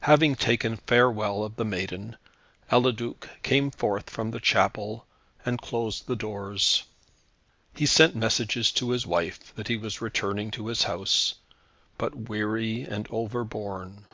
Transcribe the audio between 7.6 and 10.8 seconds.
He sent messages to his wife, that he was returning to